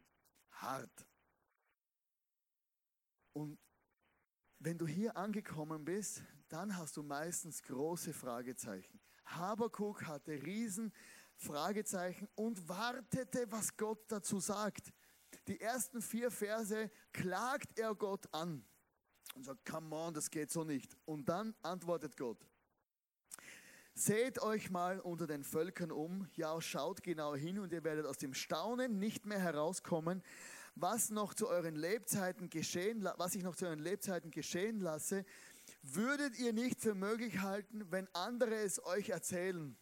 [0.50, 1.06] hart.
[3.32, 3.58] Und
[4.58, 9.00] wenn du hier angekommen bist, dann hast du meistens große Fragezeichen.
[9.24, 10.92] Habakuk hatte riesen
[11.36, 14.92] Fragezeichen und wartete, was Gott dazu sagt.
[15.46, 18.64] Die ersten vier Verse klagt er Gott an
[19.34, 20.96] und sagt, come on, das geht so nicht.
[21.04, 22.44] Und dann antwortet Gott,
[23.94, 28.18] Seht euch mal unter den Völkern um, ja, schaut genau hin und ihr werdet aus
[28.18, 30.22] dem Staunen nicht mehr herauskommen,
[30.74, 35.24] was noch zu euren Lebzeiten geschehen, was ich noch zu euren Lebzeiten geschehen lasse,
[35.82, 39.76] würdet ihr nicht für möglich halten, wenn andere es euch erzählen.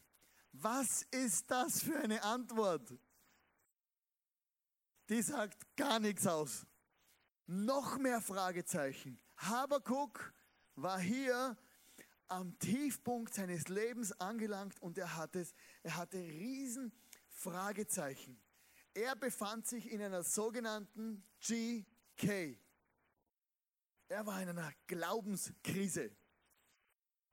[0.53, 2.93] Was ist das für eine Antwort?
[5.09, 6.67] Die sagt gar nichts aus.
[7.47, 9.19] Noch mehr Fragezeichen.
[9.37, 10.33] Habakuk
[10.75, 11.57] war hier
[12.29, 15.47] am Tiefpunkt seines Lebens angelangt und er hatte,
[15.83, 16.93] er hatte riesen
[17.29, 18.39] Fragezeichen.
[18.95, 22.59] Er befand sich in einer sogenannten GK.
[24.09, 26.11] Er war in einer Glaubenskrise.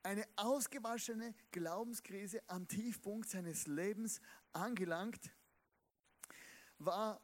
[0.03, 5.31] Eine ausgewaschene Glaubenskrise am Tiefpunkt seines Lebens angelangt,
[6.77, 7.21] war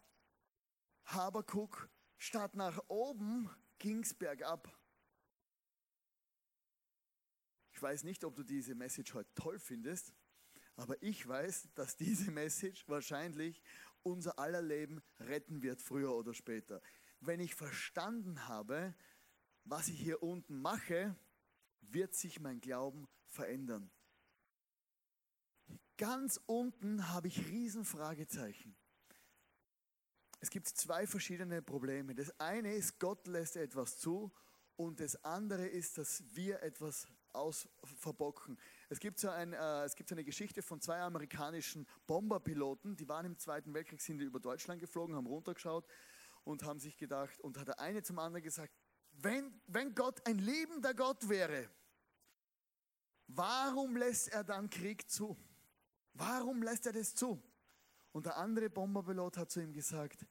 [1.05, 4.73] Habakuk, statt nach oben ging es bergab.
[7.73, 10.13] Ich weiß nicht, ob du diese Message heute toll findest,
[10.75, 13.61] aber ich weiß, dass diese Message wahrscheinlich
[14.01, 16.81] unser aller Leben retten wird, früher oder später.
[17.19, 18.95] Wenn ich verstanden habe,
[19.63, 21.15] was ich hier unten mache,
[21.81, 23.89] wird sich mein Glauben verändern.
[25.97, 28.75] Ganz unten habe ich Riesenfragezeichen.
[30.39, 32.15] Es gibt zwei verschiedene Probleme.
[32.15, 34.31] Das eine ist, Gott lässt etwas zu
[34.75, 38.57] und das andere ist, dass wir etwas ausverbocken.
[38.89, 43.07] Es gibt, so ein, äh, es gibt so eine Geschichte von zwei amerikanischen Bomberpiloten, die
[43.07, 45.85] waren im Zweiten Weltkrieg, sind über Deutschland geflogen, haben runtergeschaut
[46.43, 48.73] und haben sich gedacht, und hat der eine zum anderen gesagt,
[49.23, 51.69] wenn, wenn Gott ein liebender Gott wäre,
[53.27, 55.37] warum lässt er dann Krieg zu?
[56.13, 57.41] Warum lässt er das zu?
[58.11, 60.25] Und der andere Bomberpilot hat zu ihm gesagt,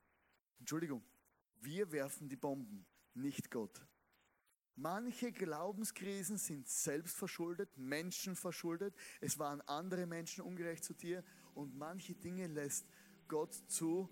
[0.58, 1.02] Entschuldigung,
[1.60, 3.80] wir werfen die Bomben, nicht Gott.
[4.76, 8.94] Manche Glaubenskrisen sind selbstverschuldet, menschenverschuldet.
[9.20, 11.24] Es waren andere Menschen ungerecht zu dir
[11.54, 12.86] und manche Dinge lässt
[13.28, 14.08] Gott zu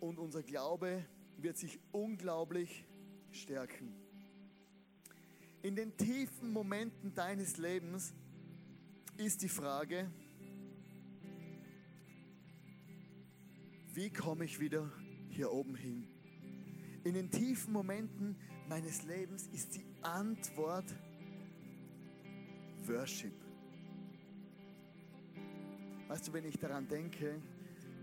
[0.00, 2.86] und unser Glaube wird sich unglaublich
[3.34, 3.92] stärken.
[5.62, 8.12] In den tiefen Momenten deines Lebens
[9.16, 10.10] ist die Frage,
[13.94, 14.90] wie komme ich wieder
[15.28, 16.06] hier oben hin?
[17.04, 18.36] In den tiefen Momenten
[18.68, 20.94] meines Lebens ist die Antwort
[22.86, 23.32] Worship.
[26.08, 27.40] Weißt du, wenn ich daran denke,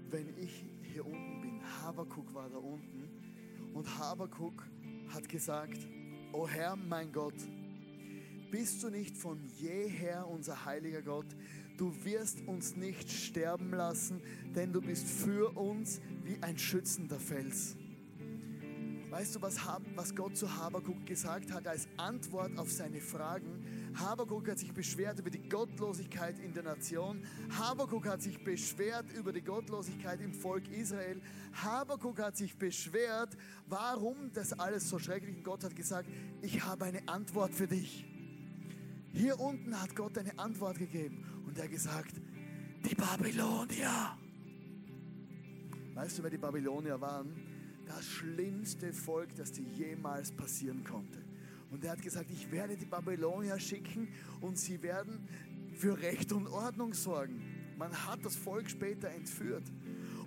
[0.10, 3.10] wenn ich hier unten bin, Habakuk war da unten
[3.74, 4.64] und Habakuk
[5.14, 5.88] hat gesagt,
[6.34, 7.36] O Herr, mein Gott,
[8.50, 11.26] bist du nicht von jeher unser heiliger Gott?
[11.78, 14.22] Du wirst uns nicht sterben lassen,
[14.56, 17.76] denn du bist für uns wie ein schützender Fels.
[19.10, 23.81] Weißt du, was, Gott zu Habakuk gesagt hat als Antwort auf seine Fragen?
[23.96, 27.24] Habakuk hat sich beschwert über die Gottlosigkeit in der Nation.
[27.58, 31.22] Habakuk hat sich beschwert über die Gottlosigkeit im Volk Israel.
[31.54, 35.44] Habakuk hat sich beschwert, warum das alles so schrecklich ist.
[35.44, 36.10] Gott hat gesagt,
[36.42, 38.06] ich habe eine Antwort für dich.
[39.14, 42.14] Hier unten hat Gott eine Antwort gegeben und er gesagt,
[42.90, 44.18] die Babylonier.
[45.94, 47.52] Weißt du, wer die Babylonier waren?
[47.96, 51.20] das schlimmste Volk, das dir jemals passieren konnte.
[51.72, 54.10] Und er hat gesagt, ich werde die Babylonier schicken
[54.42, 55.28] und sie werden
[55.74, 57.42] für Recht und Ordnung sorgen.
[57.78, 59.64] Man hat das Volk später entführt.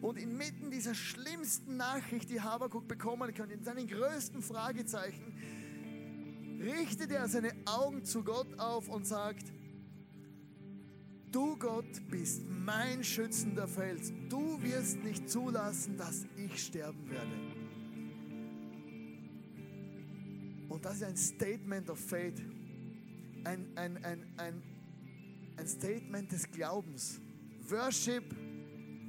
[0.01, 5.35] Und inmitten dieser schlimmsten Nachricht, die Habakuk bekommen kann, in seinen größten Fragezeichen,
[6.61, 9.53] richtet er seine Augen zu Gott auf und sagt,
[11.31, 14.13] du Gott bist mein schützender Fels.
[14.29, 17.64] Du wirst nicht zulassen, dass ich sterben werde.
[20.75, 22.43] Und das ist ein Statement of Faith,
[23.45, 24.63] ein, ein, ein, ein,
[25.57, 27.21] ein Statement des Glaubens.
[27.69, 28.25] Worship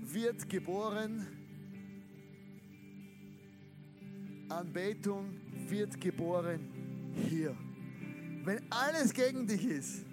[0.03, 1.25] wird geboren,
[4.47, 6.69] Anbetung wird geboren
[7.27, 7.57] hier.
[8.43, 10.05] Wenn alles gegen dich ist,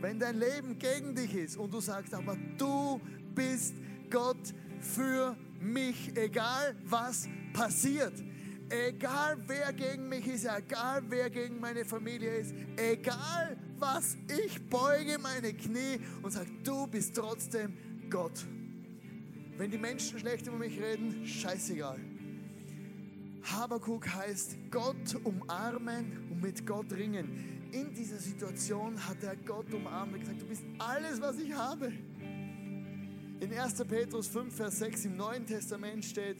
[0.00, 3.00] wenn dein Leben gegen dich ist und du sagst, aber du
[3.34, 3.74] bist
[4.08, 8.22] Gott für mich, egal was passiert.
[8.68, 15.18] Egal wer gegen mich ist, egal wer gegen meine Familie ist, egal was, ich beuge
[15.18, 17.76] meine Knie und sage, du bist trotzdem
[18.10, 18.44] Gott.
[19.56, 22.00] Wenn die Menschen schlecht über mich reden, scheißegal.
[23.44, 27.68] Habakuk heißt Gott umarmen und mit Gott ringen.
[27.70, 31.92] In dieser Situation hat er Gott umarmt und gesagt, du bist alles, was ich habe.
[33.38, 33.74] In 1.
[33.84, 36.38] Petrus 5, Vers 6 im Neuen Testament steht,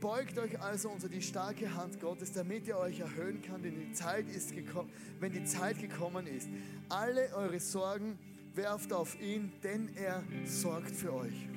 [0.00, 3.92] Beugt euch also unter die starke Hand Gottes, damit ihr euch erhöhen kann, denn die
[3.92, 4.90] Zeit ist gekommen,
[5.20, 6.48] wenn die Zeit gekommen ist.
[6.90, 8.18] Alle eure Sorgen
[8.54, 11.48] werft auf ihn, denn er sorgt für euch.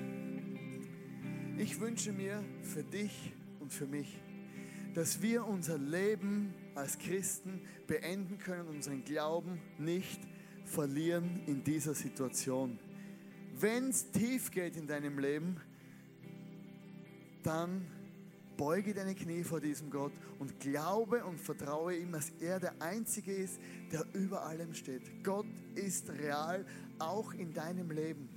[1.57, 4.21] Ich wünsche mir für dich und für mich,
[4.93, 10.21] dass wir unser Leben als Christen beenden können, unseren Glauben nicht
[10.63, 12.79] verlieren in dieser Situation.
[13.59, 15.57] Wenn es tief geht in deinem Leben,
[17.43, 17.85] dann
[18.59, 23.31] beuge deine Knie vor diesem Gott und glaube und vertraue ihm, dass er der Einzige
[23.31, 23.57] ist,
[23.89, 25.23] der über allem steht.
[25.23, 25.45] Gott
[25.75, 26.65] ist real,
[26.99, 28.27] auch in deinem Leben.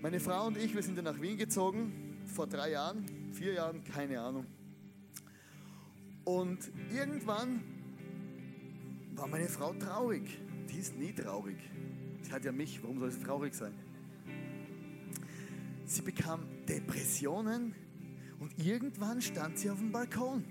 [0.00, 3.82] Meine Frau und ich, wir sind dann nach Wien gezogen, vor drei Jahren, vier Jahren,
[3.82, 4.46] keine Ahnung.
[6.22, 7.64] Und irgendwann
[9.16, 10.40] war meine Frau traurig.
[10.72, 11.58] Die ist nie traurig.
[12.22, 13.74] Sie hat ja mich, warum soll sie traurig sein?
[15.84, 17.74] Sie bekam Depressionen
[18.40, 20.42] und irgendwann stand sie auf dem Balkon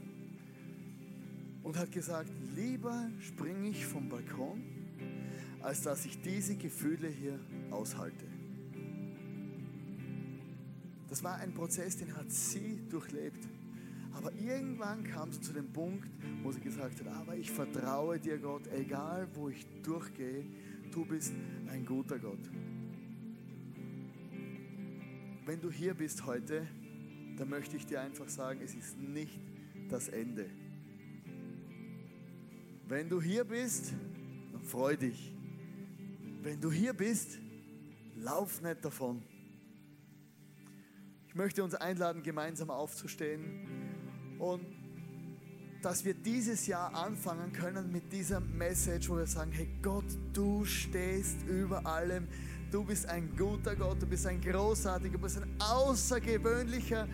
[1.64, 4.62] und hat gesagt, lieber springe ich vom Balkon,
[5.62, 7.40] als dass ich diese Gefühle hier
[7.72, 8.26] aushalte.
[11.10, 13.48] Das war ein Prozess, den hat sie durchlebt.
[14.14, 16.08] Aber irgendwann kam sie zu dem Punkt,
[16.44, 20.46] wo sie gesagt hat, aber ich vertraue dir Gott, egal wo ich durchgehe,
[20.92, 21.34] du bist
[21.68, 22.40] ein guter Gott.
[25.46, 26.68] Wenn du hier bist heute,
[27.40, 29.40] dann möchte ich dir einfach sagen, es ist nicht
[29.90, 30.50] das Ende.
[32.86, 33.94] Wenn du hier bist,
[34.52, 35.34] dann freu dich.
[36.44, 37.40] Wenn du hier bist,
[38.18, 39.24] lauf nicht davon.
[41.28, 43.68] Ich möchte uns einladen, gemeinsam aufzustehen
[44.38, 44.66] und
[45.82, 50.66] dass wir dieses Jahr anfangen können mit dieser Message, wo wir sagen, hey Gott, du
[50.66, 52.28] stehst über allem.
[52.72, 57.08] Du bist ein guter Gott, du bist ein großartiger, du bist ein außergewöhnlicher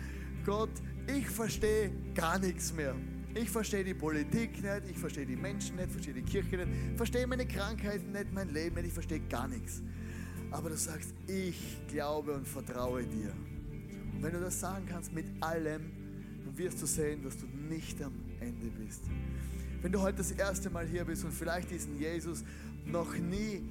[0.44, 0.70] Gott.
[1.06, 2.94] Ich verstehe gar nichts mehr.
[3.34, 7.26] Ich verstehe die Politik nicht, ich verstehe die Menschen nicht, verstehe die Kirche nicht, verstehe
[7.26, 9.82] meine Krankheiten nicht, mein Leben nicht, ich verstehe gar nichts.
[10.50, 13.32] Aber du sagst, ich glaube und vertraue dir.
[14.14, 15.90] Und wenn du das sagen kannst mit allem,
[16.44, 19.02] dann wirst du sehen, dass du nicht am Ende bist.
[19.80, 22.44] Wenn du heute das erste Mal hier bist und vielleicht diesen Jesus
[22.86, 23.62] noch nie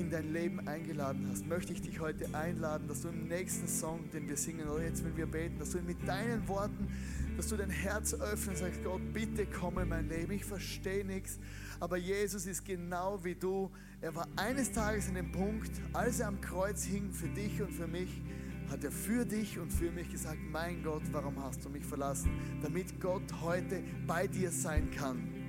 [0.00, 4.10] in dein Leben eingeladen hast, möchte ich dich heute einladen, dass du im nächsten Song,
[4.12, 6.88] den wir singen, oder jetzt, wenn wir beten, dass du mit deinen Worten,
[7.36, 10.32] dass du dein Herz öffnest und sagst, Gott, bitte komme in mein Leben.
[10.32, 11.38] Ich verstehe nichts,
[11.78, 13.70] aber Jesus ist genau wie du.
[14.00, 17.72] Er war eines Tages in dem Punkt, als er am Kreuz hing für dich und
[17.72, 18.22] für mich,
[18.70, 22.30] hat er für dich und für mich gesagt, mein Gott, warum hast du mich verlassen?
[22.62, 25.39] Damit Gott heute bei dir sein kann.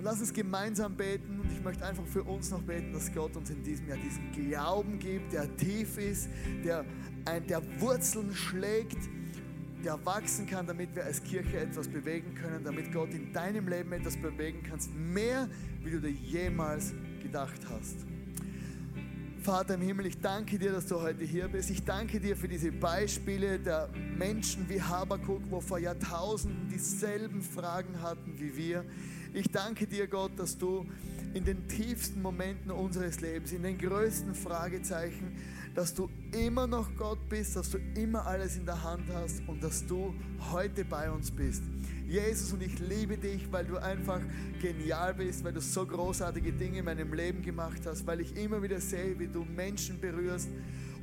[0.00, 3.36] Und lass uns gemeinsam beten und ich möchte einfach für uns noch beten, dass Gott
[3.36, 6.30] uns in diesem Jahr diesen Glauben gibt, der tief ist,
[6.64, 6.86] der,
[7.26, 8.96] ein, der Wurzeln schlägt,
[9.84, 13.92] der wachsen kann, damit wir als Kirche etwas bewegen können, damit Gott in deinem Leben
[13.92, 15.50] etwas bewegen kannst, mehr
[15.82, 17.96] wie du dir jemals gedacht hast.
[19.42, 21.68] Vater im Himmel, ich danke dir, dass du heute hier bist.
[21.68, 28.00] Ich danke dir für diese Beispiele der Menschen wie Habakuk, wo vor Jahrtausenden dieselben Fragen
[28.00, 28.84] hatten wie wir.
[29.32, 30.86] Ich danke dir, Gott, dass du
[31.34, 35.36] in den tiefsten Momenten unseres Lebens, in den größten Fragezeichen,
[35.74, 39.62] dass du immer noch Gott bist, dass du immer alles in der Hand hast und
[39.62, 40.14] dass du
[40.50, 41.62] heute bei uns bist.
[42.08, 44.20] Jesus, und ich liebe dich, weil du einfach
[44.60, 48.60] genial bist, weil du so großartige Dinge in meinem Leben gemacht hast, weil ich immer
[48.60, 50.48] wieder sehe, wie du Menschen berührst.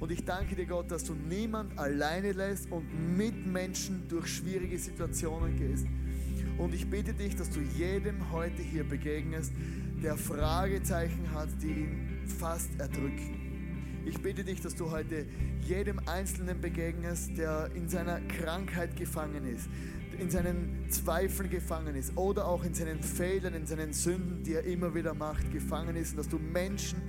[0.01, 2.85] Und ich danke dir, Gott, dass du niemand alleine lässt und
[3.15, 5.87] mit Menschen durch schwierige Situationen gehst.
[6.57, 9.53] Und ich bitte dich, dass du jedem heute hier begegnest,
[10.03, 13.47] der Fragezeichen hat, die ihn fast erdrücken.
[14.05, 15.25] Ich bitte dich, dass du heute
[15.61, 19.67] jedem Einzelnen begegnest, der in seiner Krankheit gefangen ist,
[20.17, 24.63] in seinen Zweifeln gefangen ist oder auch in seinen Fehlern, in seinen Sünden, die er
[24.63, 27.01] immer wieder macht, gefangen ist und dass du Menschen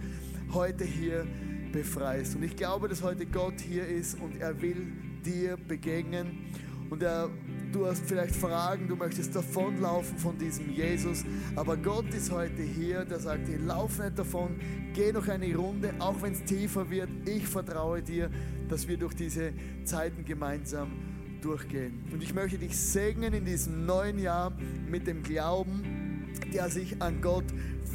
[0.52, 1.26] heute hier
[1.72, 2.34] befreist.
[2.34, 4.92] Und ich glaube, dass heute Gott hier ist und er will
[5.24, 6.52] dir begegnen
[6.90, 7.30] und er,
[7.72, 11.24] du hast vielleicht Fragen, du möchtest davonlaufen von diesem Jesus,
[11.56, 14.58] aber Gott ist heute hier, der sagt dir, lauf nicht davon,
[14.94, 17.08] geh noch eine Runde, auch wenn es tiefer wird.
[17.26, 18.30] Ich vertraue dir,
[18.68, 19.52] dass wir durch diese
[19.84, 20.90] Zeiten gemeinsam
[21.40, 22.04] durchgehen.
[22.12, 24.52] Und ich möchte dich segnen in diesem neuen Jahr
[24.88, 27.44] mit dem Glauben, der sich an Gott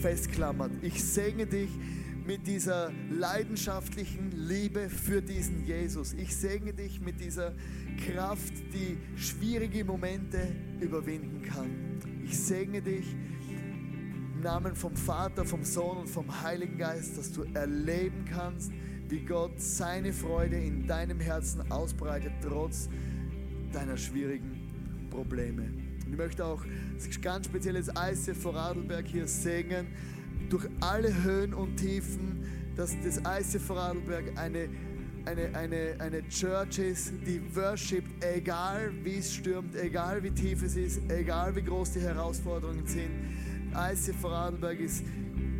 [0.01, 0.71] festklammert.
[0.81, 1.69] Ich segne dich
[2.25, 6.13] mit dieser leidenschaftlichen Liebe für diesen Jesus.
[6.13, 7.53] Ich segne dich mit dieser
[8.07, 10.39] Kraft, die schwierige Momente
[10.79, 11.69] überwinden kann.
[12.23, 13.05] Ich segne dich
[13.49, 18.71] im Namen vom Vater, vom Sohn und vom Heiligen Geist, dass du erleben kannst,
[19.09, 22.89] wie Gott seine Freude in deinem Herzen ausbreitet, trotz
[23.73, 25.63] deiner schwierigen Probleme.
[26.05, 26.63] Und ich möchte auch
[27.21, 29.87] ganz spezielles ICF Vorarlberg hier segnen,
[30.49, 34.69] durch alle Höhen und Tiefen, dass das ICF Vorarlberg eine
[35.25, 40.75] eine, eine, eine Church ist, die worshipt, egal wie es stürmt, egal wie tief es
[40.75, 43.09] ist, egal wie groß die Herausforderungen sind.
[43.73, 45.03] ICF Vorarlberg ist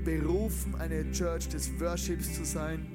[0.03, 2.86] berufen, eine Church des Worships zu sein,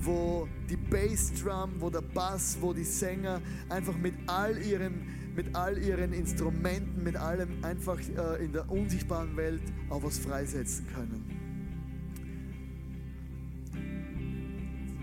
[0.00, 5.78] wo die Bassdrum, wo der Bass, wo die Sänger einfach mit all ihren, mit all
[5.78, 11.24] ihren Instrumenten, mit allem einfach äh, in der unsichtbaren Welt auch was freisetzen können.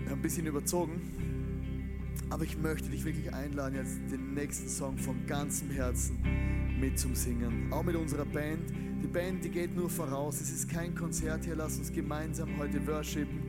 [0.08, 1.00] Ein bisschen überzogen,
[2.30, 6.18] aber ich möchte dich wirklich einladen, jetzt den nächsten Song von ganzem Herzen
[6.80, 7.72] mit zum Singen.
[7.72, 8.89] Auch mit unserer Band.
[9.02, 10.40] Die Band, die geht nur voraus.
[10.40, 11.56] Es ist kein Konzert hier.
[11.56, 13.42] Lass uns gemeinsam heute worshipen.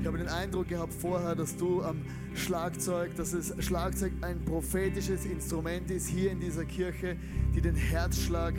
[0.00, 2.02] Ich habe den Eindruck gehabt vorher, dass du am
[2.34, 7.16] Schlagzeug, dass das Schlagzeug ein prophetisches Instrument ist hier in dieser Kirche,
[7.54, 8.54] die den Herzschlag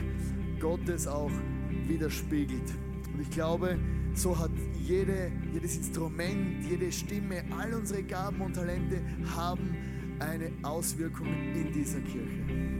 [0.60, 1.30] Gottes auch
[1.86, 2.74] widerspiegelt.
[3.12, 3.78] Und ich glaube,
[4.14, 4.50] so hat
[4.82, 9.00] jede, jedes Instrument, jede Stimme, all unsere Gaben und Talente
[9.36, 9.76] haben
[10.18, 12.79] eine Auswirkung in dieser Kirche.